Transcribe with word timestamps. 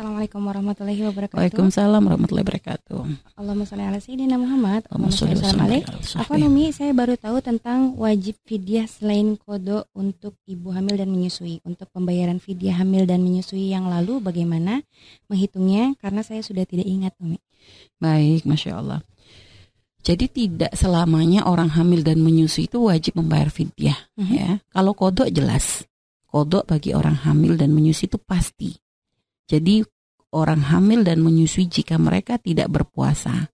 Assalamualaikum 0.00 0.40
warahmatullahi 0.48 1.02
wabarakatuh. 1.12 1.36
Waalaikumsalam 1.36 2.00
warahmatullahi 2.00 2.46
wabarakatuh. 2.48 3.00
Allahumma 3.36 3.68
sholli 3.68 3.84
ala 3.84 4.00
sayyidina 4.00 4.40
Muhammad. 4.40 4.88
Allahumma 4.88 5.12
sholli 5.12 5.36
wa 5.36 5.44
sallim 5.44 5.60
alaih. 5.60 5.82
ala 5.84 5.92
Apa 6.00 6.08
sahbihi. 6.08 6.40
Numi, 6.40 6.64
saya 6.72 6.92
baru 6.96 7.14
tahu 7.20 7.36
tentang 7.44 7.92
wajib 8.00 8.40
fidyah 8.48 8.88
selain 8.88 9.36
kodo 9.36 9.84
untuk 9.92 10.40
ibu 10.48 10.72
hamil 10.72 10.96
dan 10.96 11.12
menyusui. 11.12 11.60
Untuk 11.68 11.92
pembayaran 11.92 12.40
fidyah 12.40 12.80
hamil 12.80 13.04
dan 13.04 13.20
menyusui 13.20 13.68
yang 13.68 13.92
lalu 13.92 14.24
bagaimana 14.24 14.80
menghitungnya? 15.28 15.92
Karena 16.00 16.24
saya 16.24 16.40
sudah 16.40 16.64
tidak 16.64 16.88
ingat 16.88 17.12
Umi. 17.20 17.36
Baik, 18.00 18.48
masya 18.48 18.80
Allah. 18.80 19.04
Jadi 20.00 20.32
tidak 20.32 20.72
selamanya 20.80 21.44
orang 21.44 21.76
hamil 21.76 22.00
dan 22.00 22.24
menyusui 22.24 22.72
itu 22.72 22.88
wajib 22.88 23.20
membayar 23.20 23.52
fidyah. 23.52 24.00
Mhm. 24.16 24.32
Ya, 24.32 24.64
kalau 24.72 24.96
kodok 24.96 25.28
jelas, 25.28 25.84
kodok 26.24 26.64
bagi 26.64 26.96
orang 26.96 27.20
hamil 27.20 27.60
dan 27.60 27.76
menyusui 27.76 28.08
itu 28.08 28.16
pasti. 28.16 28.80
Jadi 29.50 29.82
orang 30.30 30.62
hamil 30.70 31.02
dan 31.02 31.18
menyusui 31.26 31.66
jika 31.66 31.98
mereka 31.98 32.38
tidak 32.38 32.70
berpuasa 32.70 33.50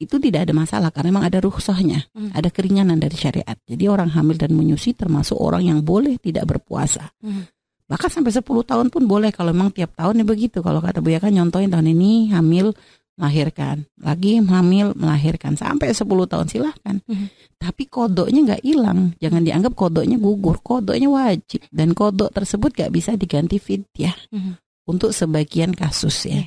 itu 0.00 0.16
tidak 0.16 0.48
ada 0.48 0.56
masalah 0.56 0.88
karena 0.88 1.12
memang 1.12 1.28
ada 1.28 1.44
rukhsahnya, 1.44 2.08
Mhm. 2.16 2.32
ada 2.32 2.48
keringanan 2.48 2.96
dari 2.96 3.14
syariat. 3.20 3.54
Jadi 3.68 3.84
orang 3.84 4.08
hamil 4.16 4.40
dan 4.40 4.56
menyusui 4.56 4.96
termasuk 4.96 5.36
orang 5.36 5.60
yang 5.68 5.78
boleh 5.84 6.16
tidak 6.16 6.48
berpuasa. 6.48 7.12
Mhm. 7.20 7.44
Bahkan 7.84 8.08
sampai 8.08 8.32
10 8.32 8.64
tahun 8.64 8.88
pun 8.88 9.04
boleh 9.04 9.28
kalau 9.28 9.52
memang 9.52 9.76
tiap 9.76 9.92
tahun 9.92 10.24
ya 10.24 10.26
begitu. 10.26 10.64
Kalau 10.64 10.80
kata 10.80 11.04
Bu 11.04 11.12
ya 11.12 11.20
kan 11.20 11.36
nyontohin 11.36 11.68
tahun 11.68 11.92
ini 11.92 12.32
hamil 12.32 12.72
melahirkan, 13.20 13.84
lagi 14.00 14.40
hamil 14.40 14.96
melahirkan 14.96 15.52
sampai 15.60 15.92
10 15.92 16.24
tahun 16.24 16.48
silahkan. 16.48 17.04
Mhm. 17.04 17.60
Tapi 17.60 17.84
kodoknya 17.92 18.40
nggak 18.48 18.62
hilang, 18.64 19.12
jangan 19.20 19.44
dianggap 19.44 19.76
kodoknya 19.76 20.16
gugur, 20.16 20.64
kodoknya 20.64 21.12
wajib 21.12 21.60
dan 21.68 21.92
kodok 21.92 22.32
tersebut 22.32 22.72
nggak 22.72 22.88
bisa 22.88 23.20
diganti 23.20 23.60
fidyah 23.60 24.16
Mhm. 24.32 24.56
Untuk 24.90 25.14
sebagian 25.14 25.70
kasus 25.72 26.26
ya. 26.26 26.34
Iya. 26.34 26.44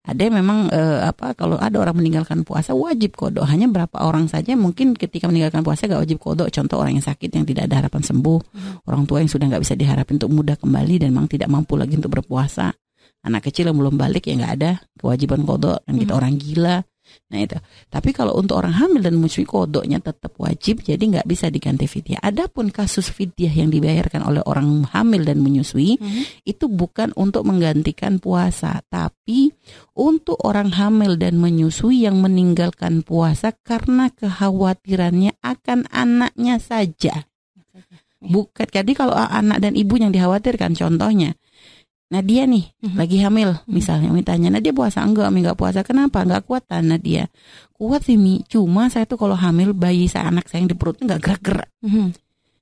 Ada 0.00 0.20
yang 0.26 0.40
memang 0.40 0.72
eh, 0.72 0.98
apa 1.04 1.36
kalau 1.36 1.60
ada 1.60 1.76
orang 1.76 2.00
meninggalkan 2.00 2.40
puasa 2.40 2.72
wajib 2.72 3.20
kodok 3.20 3.44
hanya 3.44 3.68
berapa 3.68 4.00
orang 4.00 4.32
saja 4.32 4.56
mungkin 4.56 4.96
ketika 4.96 5.28
meninggalkan 5.28 5.60
puasa 5.60 5.84
gak 5.84 6.00
wajib 6.00 6.16
kodok 6.16 6.48
contoh 6.48 6.80
orang 6.80 6.96
yang 6.96 7.04
sakit 7.04 7.28
yang 7.28 7.44
tidak 7.44 7.68
ada 7.68 7.84
harapan 7.84 8.00
sembuh 8.00 8.38
Mhm. 8.40 8.72
orang 8.88 9.04
tua 9.04 9.20
yang 9.20 9.28
sudah 9.28 9.46
nggak 9.52 9.60
bisa 9.60 9.76
diharapin 9.76 10.16
untuk 10.16 10.32
mudah 10.32 10.56
kembali 10.56 11.04
dan 11.04 11.12
memang 11.12 11.28
tidak 11.28 11.52
mampu 11.52 11.76
lagi 11.76 12.00
untuk 12.00 12.16
berpuasa 12.16 12.72
anak 13.20 13.52
kecil 13.52 13.68
yang 13.68 13.76
belum 13.76 14.00
balik 14.00 14.24
ya 14.24 14.40
nggak 14.40 14.52
ada 14.56 14.70
kewajiban 14.96 15.44
kodok 15.44 15.84
dan 15.84 15.94
kita 16.00 16.12
Mhm. 16.16 16.20
orang 16.24 16.32
gila 16.40 16.76
nah 17.30 17.38
itu 17.38 17.56
tapi 17.88 18.10
kalau 18.10 18.34
untuk 18.34 18.58
orang 18.58 18.74
hamil 18.74 19.00
dan 19.00 19.14
menyusui 19.16 19.46
kodoknya 19.46 20.02
tetap 20.02 20.34
wajib 20.36 20.82
jadi 20.82 20.98
nggak 20.98 21.26
bisa 21.30 21.46
diganti 21.48 21.86
fidyah 21.86 22.18
adapun 22.22 22.74
kasus 22.74 23.06
fidyah 23.10 23.54
yang 23.54 23.70
dibayarkan 23.70 24.26
oleh 24.26 24.42
orang 24.46 24.86
hamil 24.90 25.22
dan 25.22 25.38
menyusui 25.42 26.00
Mhm. 26.00 26.46
itu 26.46 26.66
bukan 26.70 27.12
untuk 27.16 27.46
menggantikan 27.46 28.18
puasa, 28.22 28.80
tapi 28.88 29.52
untuk 29.96 30.38
orang 30.42 30.72
hamil 30.74 31.16
dan 31.16 31.36
menyusui 31.36 32.04
yang 32.04 32.20
meninggalkan 32.20 33.02
puasa 33.04 33.52
karena 33.64 34.08
kekhawatirannya 34.12 35.36
akan 35.40 35.88
anaknya 35.90 36.56
saja. 36.60 37.26
Bukan 38.20 38.68
jadi 38.68 38.92
kalau 38.92 39.16
anak 39.16 39.64
dan 39.64 39.72
ibu 39.72 39.96
yang 39.96 40.12
dikhawatirkan 40.12 40.76
contohnya. 40.76 41.32
Nadia 42.10 42.42
nih 42.42 42.74
Mhm. 42.82 42.96
lagi 42.98 43.16
hamil 43.22 43.50
misalnya. 43.70 44.10
Umi 44.10 44.26
tanya 44.26 44.50
Nadia 44.50 44.74
puasa 44.74 45.06
enggak? 45.06 45.30
Umi 45.30 45.46
enggak 45.46 45.58
puasa. 45.58 45.86
Kenapa? 45.86 46.26
Enggak 46.26 46.42
kuat 46.42 46.66
tan 46.66 46.90
Nadia. 46.90 47.30
Kuat 47.70 48.02
sih 48.04 48.18
Mi. 48.18 48.42
Cuma 48.50 48.90
saya 48.90 49.06
tuh 49.06 49.16
kalau 49.16 49.38
hamil 49.38 49.70
bayi 49.72 50.10
saya 50.10 50.26
anak 50.28 50.50
saya 50.50 50.66
yang 50.66 50.74
di 50.74 50.76
perutnya 50.76 51.06
enggak 51.06 51.22
gerak-gerak. 51.22 51.68
Mhm. 51.86 52.06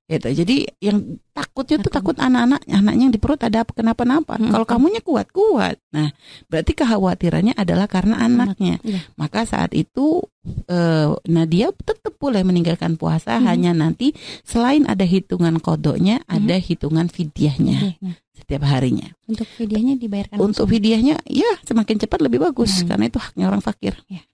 Gitu. 0.08 0.28
Jadi 0.34 0.56
yang 0.80 0.98
takutnya 1.30 1.76
tuh 1.78 1.92
Takut. 1.92 2.16
anak-anak 2.16 2.64
anaknya 2.66 3.02
yang 3.04 3.12
di 3.12 3.20
perut 3.20 3.38
ada 3.38 3.60
apa 3.60 3.72
kenapa-napa. 3.72 4.36
Mm-mm. 4.36 4.50
Kalau 4.50 4.64
kamunya 4.64 4.98
kuat 5.00 5.28
kuat. 5.28 5.76
Nah, 5.92 6.08
berarti 6.46 6.72
kekhawatirannya 6.72 7.52
adalah 7.54 7.84
karena 7.86 8.16
anaknya. 8.18 8.80
Iya. 8.80 9.04
Maka 9.14 9.44
saat 9.44 9.70
itu 9.72 10.24
eh, 10.64 11.08
Nadia 11.28 11.68
tetap 11.76 12.16
boleh 12.16 12.40
meninggalkan 12.40 12.96
puasa 12.96 13.36
Mhm. 13.36 13.44
hanya 13.44 13.72
nanti 13.76 14.16
selain 14.42 14.84
ada 14.84 15.04
hitungan 15.04 15.60
kodoknya 15.60 16.24
ada 16.24 16.56
hitungan 16.56 17.06
fidyahnya 17.06 18.00
nah, 18.00 18.16
setiap 18.32 18.64
harinya. 18.64 19.12
untuk 19.28 19.44
fidyahnya 19.44 20.00
dibayarkan 20.00 20.40
Untuk 20.40 20.64
langsung. 20.64 20.72
fidyahnya 20.72 21.20
ya 21.28 21.52
semakin 21.62 22.00
cepat 22.00 22.24
lebih 22.24 22.40
bagus 22.40 22.80
Mhm. 22.80 22.88
karena 22.88 23.04
itu 23.06 23.18
haknya 23.20 23.44
orang 23.44 23.60
fakir. 23.60 23.92
Ya. 24.08 24.24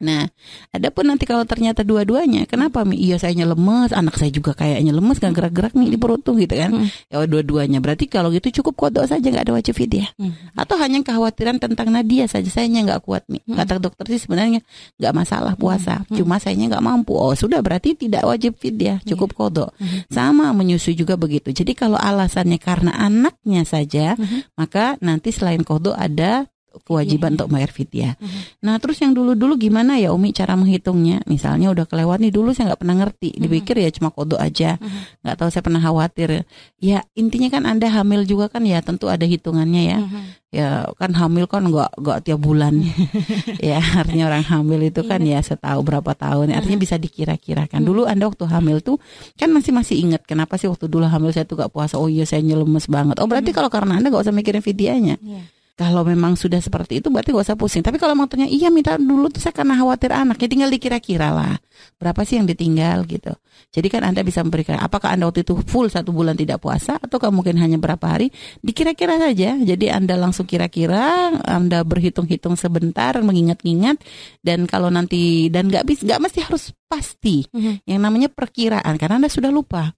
Nah, 0.00 0.24
adapun 0.72 1.12
nanti 1.12 1.28
kalau 1.28 1.44
ternyata 1.44 1.84
dua-duanya, 1.84 2.48
kenapa 2.48 2.88
Mi? 2.88 2.96
Iya 2.96 3.20
sayanya 3.20 3.44
lemes, 3.52 3.92
anak 3.92 4.16
saya 4.16 4.32
juga 4.32 4.56
kayaknya 4.56 4.96
lemes, 4.96 5.20
gak 5.20 5.36
gerak-gerak 5.36 5.76
nih 5.76 5.92
di 5.92 5.98
perut 6.00 6.24
tuh 6.24 6.40
gitu 6.40 6.56
kan. 6.56 6.72
Mhm. 6.72 6.88
Ya 7.12 7.16
dua-duanya. 7.28 7.78
Berarti 7.84 8.08
kalau 8.08 8.32
gitu 8.32 8.48
cukup 8.64 8.88
kodok 8.88 9.04
saja 9.04 9.20
nggak 9.20 9.44
ada 9.44 9.54
wajib 9.54 9.76
fidyah. 9.76 10.08
Mhm. 10.16 10.56
Atau 10.56 10.80
hanya 10.80 11.04
kekhawatiran 11.04 11.60
tentang 11.60 11.92
Nadia 11.92 12.24
saja, 12.24 12.48
sayanya 12.48 12.80
nggak 12.88 13.00
kuat 13.04 13.28
Mi. 13.28 13.44
Mhm. 13.44 13.56
Kata 13.60 13.76
dokter 13.76 14.08
sih 14.08 14.24
sebenarnya 14.24 14.64
nggak 14.96 15.12
masalah 15.12 15.52
puasa, 15.60 16.00
Mhm. 16.08 16.16
cuma 16.16 16.40
sayanya 16.40 16.76
nggak 16.76 16.84
mampu. 16.84 17.12
Oh 17.12 17.36
sudah 17.36 17.60
berarti 17.60 17.92
tidak 17.92 18.24
wajib 18.24 18.56
fidyah, 18.56 19.04
cukup 19.04 19.36
kodok. 19.36 19.76
Mhm. 19.76 20.08
Sama 20.08 20.56
menyusui 20.56 20.96
juga 20.96 21.20
begitu. 21.20 21.52
Jadi 21.52 21.76
kalau 21.76 22.00
alasannya 22.00 22.56
karena 22.56 22.96
anaknya 22.96 23.68
saja, 23.68 24.16
Mhm. 24.16 24.56
maka 24.56 24.96
nanti 25.04 25.28
selain 25.28 25.60
kodok 25.60 25.92
ada 25.92 26.48
kewajiban 26.82 27.34
Fidyah. 27.34 27.36
untuk 27.36 27.48
bayar 27.48 27.70
fidyah. 27.70 28.12
Mhm. 28.16 28.40
Nah 28.62 28.74
terus 28.78 28.98
yang 28.98 29.12
dulu-dulu 29.12 29.54
gimana 29.56 29.96
ya 29.96 30.10
Umi 30.10 30.30
cara 30.30 30.54
menghitungnya? 30.54 31.22
Misalnya 31.26 31.70
udah 31.70 31.84
kelewat 31.84 32.18
nih 32.18 32.30
dulu 32.30 32.50
saya 32.50 32.72
nggak 32.72 32.80
pernah 32.80 32.96
ngerti, 33.00 33.30
Mhm. 33.34 33.40
dipikir 33.42 33.76
ya 33.78 33.90
cuma 33.90 34.08
kodok 34.08 34.38
aja, 34.38 34.78
Mhm. 34.78 35.22
nggak 35.22 35.36
tahu 35.36 35.48
saya 35.48 35.62
pernah 35.62 35.80
khawatir. 35.80 36.46
Ya 36.78 37.02
intinya 37.14 37.48
kan 37.48 37.66
anda 37.66 37.86
hamil 37.86 38.22
juga 38.24 38.46
kan 38.46 38.62
ya 38.62 38.78
tentu 38.80 39.06
ada 39.06 39.22
hitungannya 39.22 39.82
ya. 39.82 39.98
Mhm. 40.00 40.22
Ya 40.50 40.68
kan 40.98 41.14
hamil 41.14 41.46
kan 41.46 41.62
nggak 41.62 41.94
nggak 41.94 42.18
tiap 42.26 42.42
bulan. 42.42 42.82
ya 43.62 43.78
artinya 43.78 44.26
orang 44.26 44.42
hamil 44.42 44.80
itu 44.82 45.06
kan 45.06 45.22
ya 45.22 45.38
setahu 45.40 45.82
berapa 45.82 46.10
tahun. 46.12 46.50
Artinya 46.50 46.78
bisa 46.78 46.96
dikira-kirakan. 46.96 47.82
Mhm. 47.82 47.86
Dulu 47.86 48.02
anda 48.06 48.26
waktu 48.26 48.44
hamil 48.46 48.82
tuh 48.82 48.98
kan 49.38 49.50
masih 49.50 49.70
masih 49.70 49.96
ingat 50.02 50.26
kenapa 50.26 50.58
sih 50.58 50.66
waktu 50.66 50.86
dulu 50.86 51.06
hamil 51.06 51.30
saya 51.30 51.46
tuh 51.46 51.54
gak 51.56 51.70
puasa? 51.70 51.96
Oh 51.96 52.10
iya 52.10 52.26
saya 52.26 52.42
lemes 52.42 52.86
banget. 52.86 53.18
Oh 53.22 53.30
berarti 53.30 53.50
Mhm. 53.50 53.56
kalau 53.56 53.70
karena 53.70 53.96
anda 53.96 54.10
nggak 54.10 54.24
usah 54.26 54.34
mikirin 54.34 54.58
fidyahnya. 54.60 55.16
Iya. 55.22 55.42
Kalau 55.80 56.04
memang 56.04 56.36
sudah 56.36 56.60
seperti 56.60 57.00
itu 57.00 57.08
berarti 57.08 57.32
gak 57.32 57.40
usah 57.40 57.56
pusing. 57.56 57.80
Tapi 57.80 57.96
kalau 57.96 58.12
memang 58.12 58.28
ternyata 58.28 58.52
iya 58.52 58.68
minta 58.68 59.00
dulu 59.00 59.32
tuh 59.32 59.40
saya 59.40 59.56
karena 59.56 59.80
khawatir 59.80 60.12
anak, 60.12 60.36
ya 60.36 60.44
tinggal 60.44 60.68
dikira-kira 60.68 61.32
lah. 61.32 61.56
Berapa 61.96 62.20
sih 62.28 62.36
yang 62.36 62.44
ditinggal 62.44 63.08
gitu. 63.08 63.32
Jadi 63.72 63.88
kan 63.88 64.04
Anda 64.04 64.20
bisa 64.20 64.44
memberikan 64.44 64.76
apakah 64.76 65.16
Anda 65.16 65.32
waktu 65.32 65.40
itu 65.40 65.56
full 65.64 65.88
satu 65.88 66.12
bulan 66.12 66.36
tidak 66.36 66.60
puasa 66.60 67.00
atau 67.00 67.16
mungkin 67.32 67.56
hanya 67.56 67.80
berapa 67.80 68.04
hari, 68.04 68.28
dikira-kira 68.60 69.16
saja. 69.16 69.56
Jadi 69.56 69.88
Anda 69.88 70.20
langsung 70.20 70.44
kira-kira, 70.44 71.32
Anda 71.48 71.80
berhitung-hitung 71.80 72.60
sebentar, 72.60 73.16
mengingat-ingat 73.24 74.04
dan 74.44 74.68
kalau 74.68 74.92
nanti 74.92 75.48
dan 75.48 75.72
nggak 75.72 75.88
bisa 75.88 76.04
nggak 76.04 76.20
mesti 76.28 76.38
harus 76.44 76.76
pasti. 76.84 77.48
Mhm. 77.56 77.88
Yang 77.88 78.00
namanya 78.04 78.28
perkiraan 78.28 79.00
karena 79.00 79.16
Anda 79.16 79.32
sudah 79.32 79.48
lupa. 79.48 79.96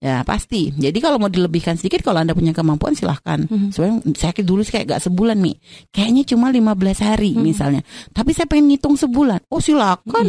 Ya 0.00 0.24
pasti. 0.24 0.72
Jadi 0.72 0.96
kalau 0.96 1.20
mau 1.20 1.28
dilebihkan 1.28 1.76
sedikit, 1.76 2.00
kalau 2.00 2.24
anda 2.24 2.32
punya 2.32 2.56
kemampuan 2.56 2.96
silahkan. 2.96 3.44
Mhm. 3.44 3.68
Soalnya 3.68 4.00
saya 4.16 4.32
dulu 4.40 4.64
sih 4.64 4.72
kayak 4.72 4.96
gak 4.96 5.02
sebulan 5.04 5.36
nih. 5.36 5.60
Kayaknya 5.92 6.22
cuma 6.24 6.48
15 6.48 7.04
hari 7.04 7.36
Mhm. 7.36 7.44
misalnya. 7.44 7.84
Tapi 8.08 8.32
saya 8.32 8.48
pengen 8.48 8.72
ngitung 8.72 8.96
sebulan. 8.96 9.44
Oh 9.52 9.60
silakan. 9.60 10.24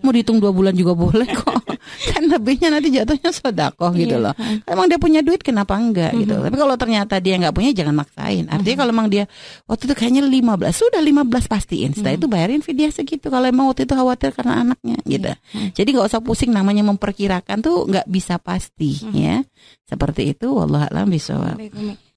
Mau 0.00 0.08
dihitung 0.08 0.40
dua 0.40 0.56
bulan 0.56 0.72
juga 0.72 0.96
boleh 0.96 1.28
kok. 1.28 1.52
kan 2.16 2.22
lebihnya 2.24 2.72
nanti 2.72 2.88
jatuhnya 2.88 3.28
sodakoh 3.28 3.92
gitu 3.92 4.16
Iya. 4.16 4.24
loh. 4.24 4.34
Emang 4.64 4.88
dia 4.88 4.96
punya 4.96 5.20
duit 5.20 5.44
kenapa 5.44 5.76
enggak 5.76 6.16
gitu. 6.16 6.40
Mhm. 6.40 6.44
Tapi 6.48 6.56
kalau 6.56 6.74
ternyata 6.80 7.14
dia 7.20 7.36
nggak 7.36 7.52
punya 7.52 7.76
jangan 7.76 8.00
maksain. 8.00 8.48
Artinya 8.48 8.72
Mhm. 8.72 8.80
kalau 8.80 8.92
emang 8.96 9.08
dia 9.12 9.24
waktu 9.68 9.84
itu 9.84 9.94
kayaknya 9.96 10.22
15, 10.24 10.80
sudah 10.80 11.04
15 11.04 11.44
pastiin. 11.44 11.92
Setelah 11.92 12.16
Mhm. 12.16 12.20
itu 12.24 12.26
bayarin 12.26 12.62
fidyah 12.64 12.88
segitu. 12.88 13.28
Kalau 13.28 13.44
emang 13.44 13.68
waktu 13.68 13.84
itu 13.84 13.92
khawatir 13.92 14.32
karena 14.32 14.64
anaknya 14.64 14.96
gitu. 15.04 15.28
Mhm. 15.28 15.76
Jadi 15.76 15.88
nggak 15.92 16.08
usah 16.08 16.24
pusing 16.24 16.56
namanya 16.56 16.80
memperkirakan 16.88 17.60
tuh 17.60 17.84
nggak 17.84 18.08
bisa 18.08 18.40
pasti 18.40 18.96
Mhm. 18.96 19.09
Ya. 19.14 19.42
Seperti 19.86 20.30
itu 20.32 20.50
wallah 20.54 20.86
alam 20.90 21.10
bisawab. 21.10 21.58